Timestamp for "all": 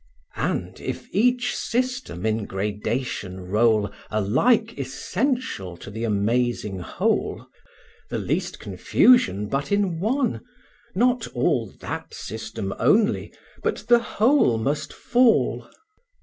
11.35-11.71